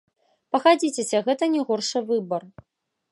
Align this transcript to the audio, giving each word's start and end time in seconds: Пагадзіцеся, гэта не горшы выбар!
Пагадзіцеся, 0.55 1.21
гэта 1.27 1.51
не 1.57 1.61
горшы 1.69 2.03
выбар! 2.11 2.41